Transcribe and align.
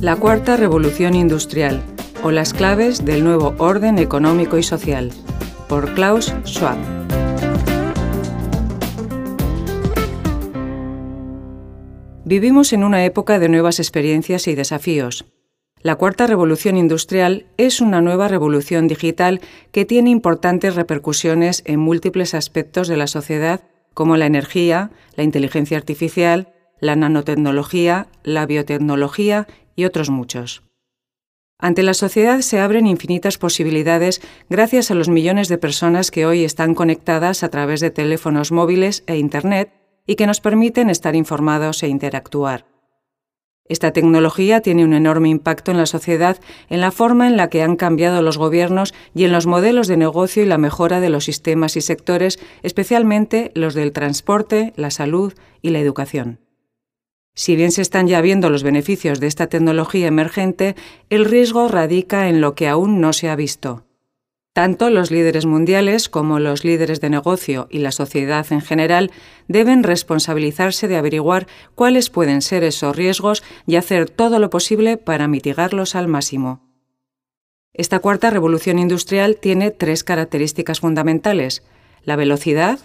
La 0.00 0.14
cuarta 0.14 0.56
revolución 0.56 1.14
industrial 1.14 1.82
o 2.22 2.30
las 2.30 2.54
claves 2.54 3.04
del 3.04 3.24
nuevo 3.24 3.56
orden 3.58 3.98
económico 3.98 4.56
y 4.56 4.62
social, 4.62 5.10
por 5.68 5.92
Klaus 5.94 6.32
Schwab. 6.44 6.76
Vivimos 12.24 12.72
en 12.72 12.84
una 12.84 13.04
época 13.04 13.40
de 13.40 13.48
nuevas 13.48 13.80
experiencias 13.80 14.46
y 14.46 14.54
desafíos. 14.54 15.24
La 15.82 15.96
cuarta 15.96 16.28
revolución 16.28 16.76
industrial 16.76 17.46
es 17.56 17.80
una 17.80 18.00
nueva 18.00 18.28
revolución 18.28 18.86
digital 18.86 19.40
que 19.72 19.84
tiene 19.84 20.10
importantes 20.10 20.76
repercusiones 20.76 21.64
en 21.66 21.80
múltiples 21.80 22.34
aspectos 22.34 22.86
de 22.86 22.96
la 22.96 23.08
sociedad, 23.08 23.62
como 23.94 24.16
la 24.16 24.26
energía, 24.26 24.92
la 25.16 25.24
inteligencia 25.24 25.76
artificial, 25.76 26.52
la 26.80 26.94
nanotecnología, 26.94 28.06
la 28.22 28.46
biotecnología 28.46 29.48
y 29.78 29.84
otros 29.84 30.10
muchos. 30.10 30.64
Ante 31.60 31.84
la 31.84 31.94
sociedad 31.94 32.40
se 32.40 32.58
abren 32.58 32.88
infinitas 32.88 33.38
posibilidades 33.38 34.20
gracias 34.50 34.90
a 34.90 34.94
los 34.94 35.08
millones 35.08 35.46
de 35.48 35.56
personas 35.56 36.10
que 36.10 36.26
hoy 36.26 36.42
están 36.42 36.74
conectadas 36.74 37.44
a 37.44 37.48
través 37.48 37.80
de 37.80 37.92
teléfonos 37.92 38.50
móviles 38.50 39.04
e 39.06 39.18
Internet 39.18 39.72
y 40.04 40.16
que 40.16 40.26
nos 40.26 40.40
permiten 40.40 40.90
estar 40.90 41.14
informados 41.14 41.84
e 41.84 41.88
interactuar. 41.88 42.66
Esta 43.68 43.92
tecnología 43.92 44.62
tiene 44.62 44.84
un 44.84 44.94
enorme 44.94 45.28
impacto 45.28 45.70
en 45.70 45.76
la 45.76 45.86
sociedad 45.86 46.38
en 46.70 46.80
la 46.80 46.90
forma 46.90 47.28
en 47.28 47.36
la 47.36 47.48
que 47.48 47.62
han 47.62 47.76
cambiado 47.76 48.20
los 48.20 48.36
gobiernos 48.36 48.94
y 49.14 49.24
en 49.24 49.32
los 49.32 49.46
modelos 49.46 49.86
de 49.86 49.96
negocio 49.96 50.42
y 50.42 50.46
la 50.46 50.58
mejora 50.58 50.98
de 50.98 51.10
los 51.10 51.24
sistemas 51.24 51.76
y 51.76 51.82
sectores, 51.82 52.40
especialmente 52.64 53.52
los 53.54 53.74
del 53.74 53.92
transporte, 53.92 54.72
la 54.74 54.90
salud 54.90 55.34
y 55.62 55.70
la 55.70 55.78
educación. 55.78 56.47
Si 57.38 57.54
bien 57.54 57.70
se 57.70 57.82
están 57.82 58.08
ya 58.08 58.20
viendo 58.20 58.50
los 58.50 58.64
beneficios 58.64 59.20
de 59.20 59.28
esta 59.28 59.46
tecnología 59.46 60.08
emergente, 60.08 60.74
el 61.08 61.24
riesgo 61.24 61.68
radica 61.68 62.28
en 62.28 62.40
lo 62.40 62.56
que 62.56 62.66
aún 62.66 63.00
no 63.00 63.12
se 63.12 63.28
ha 63.28 63.36
visto. 63.36 63.84
Tanto 64.52 64.90
los 64.90 65.12
líderes 65.12 65.46
mundiales 65.46 66.08
como 66.08 66.40
los 66.40 66.64
líderes 66.64 67.00
de 67.00 67.10
negocio 67.10 67.68
y 67.70 67.78
la 67.78 67.92
sociedad 67.92 68.44
en 68.50 68.60
general 68.60 69.12
deben 69.46 69.84
responsabilizarse 69.84 70.88
de 70.88 70.96
averiguar 70.96 71.46
cuáles 71.76 72.10
pueden 72.10 72.42
ser 72.42 72.64
esos 72.64 72.96
riesgos 72.96 73.44
y 73.68 73.76
hacer 73.76 74.10
todo 74.10 74.40
lo 74.40 74.50
posible 74.50 74.96
para 74.96 75.28
mitigarlos 75.28 75.94
al 75.94 76.08
máximo. 76.08 76.60
Esta 77.72 78.00
cuarta 78.00 78.30
revolución 78.30 78.80
industrial 78.80 79.36
tiene 79.36 79.70
tres 79.70 80.02
características 80.02 80.80
fundamentales, 80.80 81.62
la 82.02 82.16
velocidad, 82.16 82.80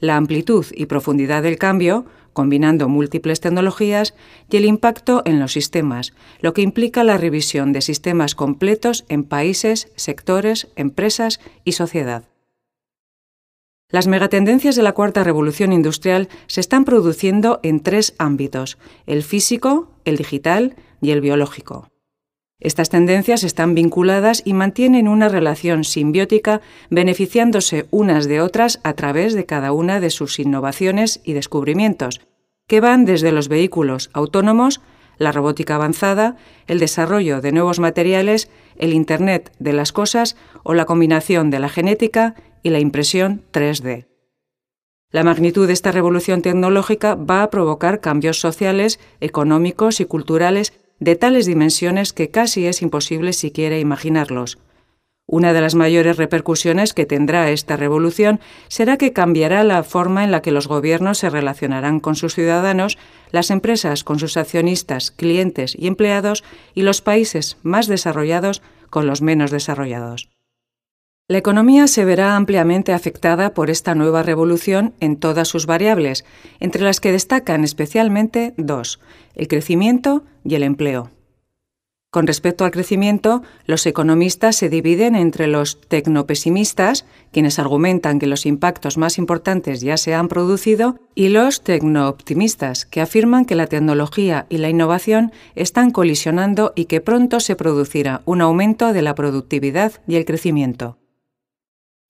la 0.00 0.16
amplitud 0.16 0.66
y 0.72 0.86
profundidad 0.86 1.42
del 1.42 1.58
cambio, 1.58 2.06
combinando 2.32 2.88
múltiples 2.88 3.40
tecnologías, 3.40 4.14
y 4.50 4.56
el 4.56 4.64
impacto 4.64 5.22
en 5.24 5.40
los 5.40 5.52
sistemas, 5.52 6.12
lo 6.40 6.52
que 6.52 6.62
implica 6.62 7.04
la 7.04 7.16
revisión 7.16 7.72
de 7.72 7.80
sistemas 7.80 8.34
completos 8.34 9.04
en 9.08 9.24
países, 9.24 9.90
sectores, 9.96 10.68
empresas 10.76 11.40
y 11.64 11.72
sociedad. 11.72 12.24
Las 13.90 14.06
megatendencias 14.06 14.76
de 14.76 14.82
la 14.82 14.92
cuarta 14.92 15.24
revolución 15.24 15.72
industrial 15.72 16.28
se 16.46 16.60
están 16.60 16.84
produciendo 16.84 17.58
en 17.62 17.80
tres 17.80 18.14
ámbitos, 18.18 18.76
el 19.06 19.22
físico, 19.22 19.90
el 20.04 20.16
digital 20.16 20.76
y 21.00 21.10
el 21.10 21.22
biológico. 21.22 21.88
Estas 22.60 22.88
tendencias 22.88 23.44
están 23.44 23.76
vinculadas 23.76 24.42
y 24.44 24.52
mantienen 24.52 25.06
una 25.06 25.28
relación 25.28 25.84
simbiótica, 25.84 26.60
beneficiándose 26.90 27.86
unas 27.90 28.26
de 28.26 28.40
otras 28.40 28.80
a 28.82 28.94
través 28.94 29.34
de 29.34 29.46
cada 29.46 29.70
una 29.70 30.00
de 30.00 30.10
sus 30.10 30.40
innovaciones 30.40 31.20
y 31.22 31.34
descubrimientos, 31.34 32.20
que 32.66 32.80
van 32.80 33.04
desde 33.04 33.30
los 33.30 33.48
vehículos 33.48 34.10
autónomos, 34.12 34.80
la 35.18 35.30
robótica 35.30 35.76
avanzada, 35.76 36.36
el 36.66 36.80
desarrollo 36.80 37.40
de 37.40 37.52
nuevos 37.52 37.78
materiales, 37.78 38.50
el 38.76 38.92
Internet 38.92 39.52
de 39.60 39.72
las 39.72 39.92
cosas 39.92 40.36
o 40.64 40.74
la 40.74 40.84
combinación 40.84 41.50
de 41.50 41.60
la 41.60 41.68
genética 41.68 42.34
y 42.64 42.70
la 42.70 42.80
impresión 42.80 43.44
3D. 43.52 44.06
La 45.10 45.24
magnitud 45.24 45.66
de 45.66 45.72
esta 45.72 45.92
revolución 45.92 46.42
tecnológica 46.42 47.14
va 47.14 47.42
a 47.42 47.50
provocar 47.50 48.00
cambios 48.00 48.40
sociales, 48.40 49.00
económicos 49.20 50.00
y 50.00 50.04
culturales 50.04 50.72
de 51.00 51.16
tales 51.16 51.46
dimensiones 51.46 52.12
que 52.12 52.30
casi 52.30 52.66
es 52.66 52.82
imposible 52.82 53.32
siquiera 53.32 53.78
imaginarlos. 53.78 54.58
Una 55.30 55.52
de 55.52 55.60
las 55.60 55.74
mayores 55.74 56.16
repercusiones 56.16 56.94
que 56.94 57.04
tendrá 57.04 57.50
esta 57.50 57.76
revolución 57.76 58.40
será 58.68 58.96
que 58.96 59.12
cambiará 59.12 59.62
la 59.62 59.82
forma 59.82 60.24
en 60.24 60.30
la 60.30 60.40
que 60.40 60.52
los 60.52 60.68
gobiernos 60.68 61.18
se 61.18 61.28
relacionarán 61.28 62.00
con 62.00 62.16
sus 62.16 62.34
ciudadanos, 62.34 62.96
las 63.30 63.50
empresas 63.50 64.04
con 64.04 64.18
sus 64.18 64.38
accionistas, 64.38 65.10
clientes 65.10 65.76
y 65.78 65.86
empleados 65.86 66.44
y 66.74 66.80
los 66.80 67.02
países 67.02 67.58
más 67.62 67.88
desarrollados 67.88 68.62
con 68.88 69.06
los 69.06 69.20
menos 69.20 69.50
desarrollados. 69.50 70.30
La 71.30 71.36
economía 71.36 71.88
se 71.88 72.06
verá 72.06 72.36
ampliamente 72.36 72.94
afectada 72.94 73.52
por 73.52 73.68
esta 73.68 73.94
nueva 73.94 74.22
revolución 74.22 74.94
en 74.98 75.18
todas 75.18 75.46
sus 75.46 75.66
variables, 75.66 76.24
entre 76.58 76.82
las 76.82 77.00
que 77.00 77.12
destacan 77.12 77.64
especialmente 77.64 78.54
dos, 78.56 78.98
el 79.34 79.46
crecimiento 79.46 80.24
y 80.42 80.54
el 80.54 80.62
empleo. 80.62 81.10
Con 82.10 82.26
respecto 82.26 82.64
al 82.64 82.70
crecimiento, 82.70 83.42
los 83.66 83.84
economistas 83.84 84.56
se 84.56 84.70
dividen 84.70 85.14
entre 85.14 85.48
los 85.48 85.78
tecnopesimistas, 85.82 87.04
quienes 87.30 87.58
argumentan 87.58 88.18
que 88.18 88.26
los 88.26 88.46
impactos 88.46 88.96
más 88.96 89.18
importantes 89.18 89.82
ya 89.82 89.98
se 89.98 90.14
han 90.14 90.28
producido, 90.28 90.98
y 91.14 91.28
los 91.28 91.62
tecnooptimistas, 91.62 92.86
que 92.86 93.02
afirman 93.02 93.44
que 93.44 93.54
la 93.54 93.66
tecnología 93.66 94.46
y 94.48 94.56
la 94.56 94.70
innovación 94.70 95.32
están 95.54 95.90
colisionando 95.90 96.72
y 96.74 96.86
que 96.86 97.02
pronto 97.02 97.40
se 97.40 97.54
producirá 97.54 98.22
un 98.24 98.40
aumento 98.40 98.94
de 98.94 99.02
la 99.02 99.14
productividad 99.14 99.92
y 100.06 100.16
el 100.16 100.24
crecimiento. 100.24 100.97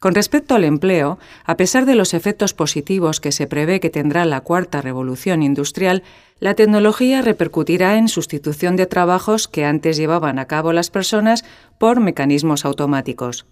Con 0.00 0.14
respecto 0.14 0.54
al 0.54 0.62
empleo, 0.62 1.18
a 1.44 1.56
pesar 1.56 1.84
de 1.84 1.96
los 1.96 2.14
efectos 2.14 2.54
positivos 2.54 3.20
que 3.20 3.32
se 3.32 3.48
prevé 3.48 3.80
que 3.80 3.90
tendrá 3.90 4.24
la 4.24 4.42
cuarta 4.42 4.80
revolución 4.80 5.42
industrial, 5.42 6.04
la 6.38 6.54
tecnología 6.54 7.20
repercutirá 7.20 7.96
en 7.96 8.06
sustitución 8.06 8.76
de 8.76 8.86
trabajos 8.86 9.48
que 9.48 9.64
antes 9.64 9.96
llevaban 9.96 10.38
a 10.38 10.44
cabo 10.44 10.72
las 10.72 10.90
personas 10.90 11.44
por 11.78 11.98
mecanismos 11.98 12.64
automáticos. 12.64 13.44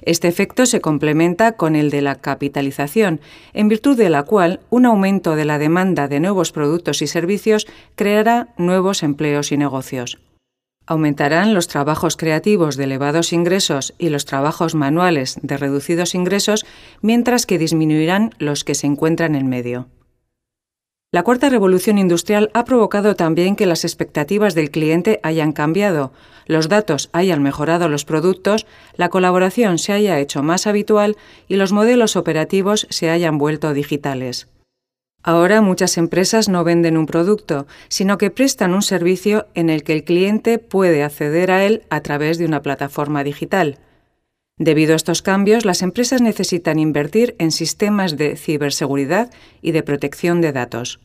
Este 0.00 0.26
efecto 0.26 0.64
se 0.64 0.80
complementa 0.80 1.52
con 1.52 1.76
el 1.76 1.90
de 1.90 2.00
la 2.00 2.14
capitalización, 2.14 3.20
en 3.52 3.68
virtud 3.68 3.98
de 3.98 4.08
la 4.08 4.22
cual 4.22 4.60
un 4.70 4.86
aumento 4.86 5.36
de 5.36 5.44
la 5.44 5.58
demanda 5.58 6.08
de 6.08 6.18
nuevos 6.18 6.50
productos 6.50 7.02
y 7.02 7.06
servicios 7.06 7.66
creará 7.94 8.48
nuevos 8.56 9.02
empleos 9.02 9.52
y 9.52 9.58
negocios. 9.58 10.18
Aumentarán 10.86 11.54
los 11.54 11.68
trabajos 11.68 12.16
creativos 12.16 12.76
de 12.76 12.84
elevados 12.84 13.32
ingresos 13.32 13.94
y 13.98 14.10
los 14.10 14.26
trabajos 14.26 14.74
manuales 14.74 15.38
de 15.42 15.56
reducidos 15.56 16.14
ingresos, 16.14 16.66
mientras 17.00 17.46
que 17.46 17.58
disminuirán 17.58 18.34
los 18.38 18.64
que 18.64 18.74
se 18.74 18.86
encuentran 18.86 19.34
en 19.34 19.48
medio. 19.48 19.88
La 21.14 21.22
cuarta 21.22 21.48
revolución 21.48 21.96
industrial 21.96 22.50
ha 22.54 22.64
provocado 22.64 23.14
también 23.14 23.54
que 23.54 23.66
las 23.66 23.84
expectativas 23.84 24.56
del 24.56 24.72
cliente 24.72 25.20
hayan 25.22 25.52
cambiado, 25.52 26.12
los 26.46 26.68
datos 26.68 27.08
hayan 27.12 27.40
mejorado 27.40 27.88
los 27.88 28.04
productos, 28.04 28.66
la 28.96 29.08
colaboración 29.10 29.78
se 29.78 29.92
haya 29.92 30.18
hecho 30.18 30.42
más 30.42 30.66
habitual 30.66 31.16
y 31.46 31.54
los 31.54 31.72
modelos 31.72 32.16
operativos 32.16 32.88
se 32.90 33.10
hayan 33.10 33.38
vuelto 33.38 33.72
digitales. 33.74 34.48
Ahora 35.26 35.62
muchas 35.62 35.96
empresas 35.96 36.50
no 36.50 36.64
venden 36.64 36.98
un 36.98 37.06
producto, 37.06 37.66
sino 37.88 38.18
que 38.18 38.30
prestan 38.30 38.74
un 38.74 38.82
servicio 38.82 39.46
en 39.54 39.70
el 39.70 39.82
que 39.82 39.94
el 39.94 40.04
cliente 40.04 40.58
puede 40.58 41.02
acceder 41.02 41.50
a 41.50 41.64
él 41.64 41.82
a 41.88 42.02
través 42.02 42.36
de 42.36 42.44
una 42.44 42.60
plataforma 42.60 43.24
digital. 43.24 43.78
Debido 44.58 44.92
a 44.92 44.96
estos 44.96 45.22
cambios, 45.22 45.64
las 45.64 45.80
empresas 45.80 46.20
necesitan 46.20 46.78
invertir 46.78 47.36
en 47.38 47.52
sistemas 47.52 48.18
de 48.18 48.36
ciberseguridad 48.36 49.32
y 49.62 49.72
de 49.72 49.82
protección 49.82 50.42
de 50.42 50.52
datos. 50.52 51.00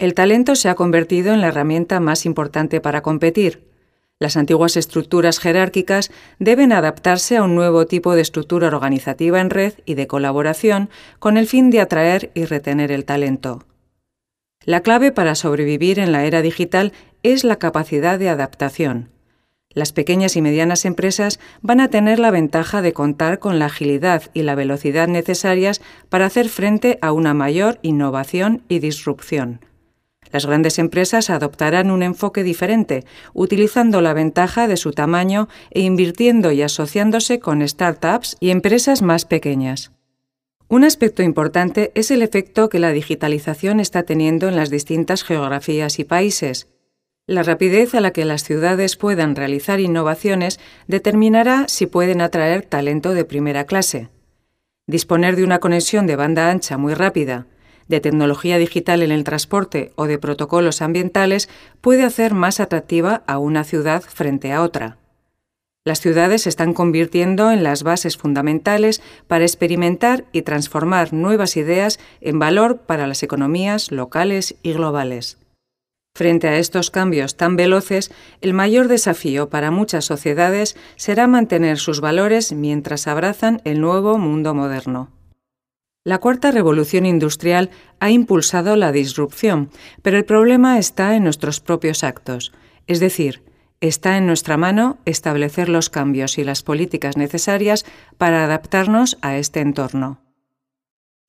El 0.00 0.14
talento 0.14 0.56
se 0.56 0.68
ha 0.68 0.74
convertido 0.74 1.32
en 1.32 1.40
la 1.40 1.48
herramienta 1.48 2.00
más 2.00 2.26
importante 2.26 2.80
para 2.80 3.00
competir. 3.00 3.73
Las 4.20 4.36
antiguas 4.36 4.76
estructuras 4.76 5.38
jerárquicas 5.38 6.10
deben 6.38 6.72
adaptarse 6.72 7.36
a 7.36 7.42
un 7.42 7.54
nuevo 7.54 7.86
tipo 7.86 8.14
de 8.14 8.22
estructura 8.22 8.68
organizativa 8.68 9.40
en 9.40 9.50
red 9.50 9.74
y 9.84 9.94
de 9.94 10.06
colaboración 10.06 10.88
con 11.18 11.36
el 11.36 11.46
fin 11.46 11.70
de 11.70 11.80
atraer 11.80 12.30
y 12.34 12.44
retener 12.44 12.92
el 12.92 13.04
talento. 13.04 13.64
La 14.64 14.80
clave 14.80 15.12
para 15.12 15.34
sobrevivir 15.34 15.98
en 15.98 16.12
la 16.12 16.24
era 16.24 16.42
digital 16.42 16.92
es 17.22 17.44
la 17.44 17.56
capacidad 17.56 18.18
de 18.18 18.28
adaptación. 18.28 19.10
Las 19.70 19.92
pequeñas 19.92 20.36
y 20.36 20.40
medianas 20.40 20.84
empresas 20.84 21.40
van 21.60 21.80
a 21.80 21.88
tener 21.88 22.20
la 22.20 22.30
ventaja 22.30 22.80
de 22.80 22.92
contar 22.92 23.40
con 23.40 23.58
la 23.58 23.66
agilidad 23.66 24.22
y 24.32 24.42
la 24.42 24.54
velocidad 24.54 25.08
necesarias 25.08 25.82
para 26.08 26.26
hacer 26.26 26.48
frente 26.48 26.98
a 27.02 27.10
una 27.10 27.34
mayor 27.34 27.80
innovación 27.82 28.62
y 28.68 28.78
disrupción. 28.78 29.60
Las 30.32 30.46
grandes 30.46 30.78
empresas 30.78 31.30
adoptarán 31.30 31.90
un 31.90 32.02
enfoque 32.02 32.42
diferente, 32.42 33.04
utilizando 33.32 34.00
la 34.00 34.14
ventaja 34.14 34.68
de 34.68 34.76
su 34.76 34.92
tamaño 34.92 35.48
e 35.70 35.80
invirtiendo 35.80 36.52
y 36.52 36.62
asociándose 36.62 37.38
con 37.40 37.66
startups 37.66 38.36
y 38.40 38.50
empresas 38.50 39.02
más 39.02 39.24
pequeñas. 39.24 39.92
Un 40.68 40.82
aspecto 40.82 41.22
importante 41.22 41.92
es 41.94 42.10
el 42.10 42.22
efecto 42.22 42.68
que 42.68 42.78
la 42.78 42.90
digitalización 42.90 43.80
está 43.80 44.02
teniendo 44.02 44.48
en 44.48 44.56
las 44.56 44.70
distintas 44.70 45.22
geografías 45.22 45.98
y 45.98 46.04
países. 46.04 46.68
La 47.26 47.42
rapidez 47.42 47.94
a 47.94 48.00
la 48.00 48.10
que 48.10 48.24
las 48.24 48.44
ciudades 48.44 48.96
puedan 48.96 49.36
realizar 49.36 49.80
innovaciones 49.80 50.58
determinará 50.88 51.66
si 51.68 51.86
pueden 51.86 52.20
atraer 52.20 52.62
talento 52.62 53.14
de 53.14 53.24
primera 53.24 53.64
clase. 53.64 54.08
Disponer 54.86 55.36
de 55.36 55.44
una 55.44 55.60
conexión 55.60 56.06
de 56.06 56.16
banda 56.16 56.50
ancha 56.50 56.76
muy 56.76 56.92
rápida, 56.92 57.46
de 57.88 58.00
tecnología 58.00 58.58
digital 58.58 59.02
en 59.02 59.12
el 59.12 59.24
transporte 59.24 59.92
o 59.96 60.06
de 60.06 60.18
protocolos 60.18 60.82
ambientales 60.82 61.48
puede 61.80 62.04
hacer 62.04 62.34
más 62.34 62.60
atractiva 62.60 63.22
a 63.26 63.38
una 63.38 63.64
ciudad 63.64 64.02
frente 64.02 64.52
a 64.52 64.62
otra. 64.62 64.98
Las 65.86 66.00
ciudades 66.00 66.42
se 66.42 66.48
están 66.48 66.72
convirtiendo 66.72 67.50
en 67.50 67.62
las 67.62 67.82
bases 67.82 68.16
fundamentales 68.16 69.02
para 69.28 69.44
experimentar 69.44 70.24
y 70.32 70.40
transformar 70.40 71.12
nuevas 71.12 71.58
ideas 71.58 72.00
en 72.22 72.38
valor 72.38 72.78
para 72.78 73.06
las 73.06 73.22
economías 73.22 73.92
locales 73.92 74.56
y 74.62 74.72
globales. 74.72 75.36
Frente 76.16 76.48
a 76.48 76.58
estos 76.58 76.90
cambios 76.90 77.36
tan 77.36 77.56
veloces, 77.56 78.12
el 78.40 78.54
mayor 78.54 78.88
desafío 78.88 79.50
para 79.50 79.70
muchas 79.70 80.06
sociedades 80.06 80.76
será 80.96 81.26
mantener 81.26 81.76
sus 81.78 82.00
valores 82.00 82.52
mientras 82.52 83.06
abrazan 83.06 83.60
el 83.64 83.80
nuevo 83.80 84.16
mundo 84.16 84.54
moderno. 84.54 85.10
La 86.06 86.18
cuarta 86.18 86.50
revolución 86.50 87.06
industrial 87.06 87.70
ha 87.98 88.10
impulsado 88.10 88.76
la 88.76 88.92
disrupción, 88.92 89.70
pero 90.02 90.18
el 90.18 90.26
problema 90.26 90.78
está 90.78 91.16
en 91.16 91.24
nuestros 91.24 91.60
propios 91.60 92.04
actos, 92.04 92.52
es 92.86 93.00
decir, 93.00 93.42
está 93.80 94.18
en 94.18 94.26
nuestra 94.26 94.58
mano 94.58 94.98
establecer 95.06 95.70
los 95.70 95.88
cambios 95.88 96.36
y 96.36 96.44
las 96.44 96.62
políticas 96.62 97.16
necesarias 97.16 97.86
para 98.18 98.44
adaptarnos 98.44 99.16
a 99.22 99.38
este 99.38 99.60
entorno. 99.60 100.20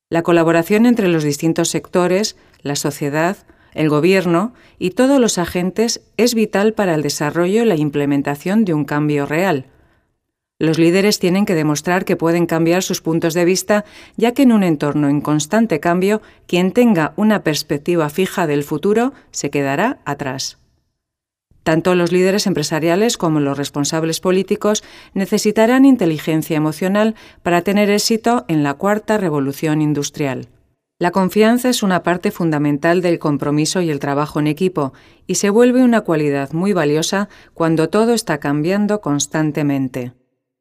La 0.10 0.24
colaboración 0.24 0.86
entre 0.86 1.08
los 1.08 1.24
distintos 1.24 1.70
sectores, 1.70 2.36
la 2.62 2.76
sociedad, 2.76 3.38
el 3.74 3.88
Gobierno 3.88 4.54
y 4.78 4.92
todos 4.92 5.22
los 5.22 5.38
agentes 5.38 6.02
es 6.18 6.36
vital 6.36 6.74
para 6.74 6.96
el 6.96 7.02
desarrollo 7.02 7.64
y 7.64 7.66
la 7.66 7.78
implementación 7.78 8.66
de 8.66 8.74
un 8.74 8.84
cambio 8.84 9.26
real, 9.26 9.68
los 10.58 10.80
líderes 10.80 11.20
tienen 11.20 11.46
que 11.46 11.56
demostrar 11.56 12.06
que 12.06 12.16
pueden 12.16 12.46
cambiar 12.46 12.82
sus 12.82 13.02
puntos 13.02 13.34
de 13.34 13.44
vista, 13.44 13.84
ya 14.16 14.34
que 14.34 14.44
en 14.44 14.54
un 14.54 14.64
entorno 14.64 15.10
en 15.10 15.20
constante 15.20 15.82
cambio, 15.82 16.22
quien 16.48 16.72
tenga 16.72 17.14
una 17.18 17.44
perspectiva 17.44 18.10
fija 18.10 18.48
del 18.48 18.64
futuro 18.64 19.14
se 19.32 19.50
quedará 19.50 20.00
atrás. 20.06 20.58
Tanto 21.64 21.96
los 21.96 22.12
líderes 22.12 22.48
empresariales 22.48 23.18
como 23.18 23.40
los 23.40 23.58
responsables 23.58 24.20
políticos 24.20 24.84
necesitarán 25.14 25.84
inteligencia 25.84 26.56
emocional 26.56 27.16
para 27.42 27.64
tener 27.64 27.90
éxito 27.90 28.46
en 28.48 28.64
la 28.64 28.76
cuarta 28.76 29.18
revolución 29.18 29.82
industrial. 29.82 30.48
La 31.00 31.12
confianza 31.12 31.68
es 31.68 31.84
una 31.84 32.04
parte 32.04 32.32
fundamental 32.32 33.02
del 33.02 33.20
compromiso 33.20 33.82
y 33.82 33.90
el 33.90 34.00
trabajo 34.00 34.40
en 34.40 34.48
equipo, 34.48 34.94
y 35.28 35.36
se 35.36 35.50
vuelve 35.50 35.84
una 35.84 36.02
cualidad 36.02 36.54
muy 36.54 36.72
valiosa 36.72 37.28
cuando 37.54 37.90
todo 37.90 38.14
está 38.14 38.38
cambiando 38.38 39.02
constantemente. 39.02 40.14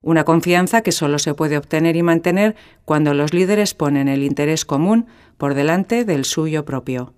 Una 0.05 0.25
confianza 0.25 0.83
que 0.83 0.93
solo 0.93 1.19
se 1.19 1.33
puede 1.33 1.56
obtener 1.56 1.97
y 1.97 2.03
mantener 2.03 2.56
cuando 2.85 3.15
los 3.15 3.33
líderes 3.33 3.73
ponen 3.73 4.06
el 4.06 4.23
interés 4.23 4.67
común 4.67 5.06
por 5.39 5.55
delante 5.55 6.05
del 6.05 6.27
suyo 6.27 6.67
propio. 6.67 7.15